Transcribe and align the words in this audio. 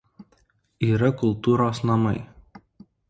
Yra 0.87 1.11
kultūros 1.19 1.83
namai. 1.91 2.19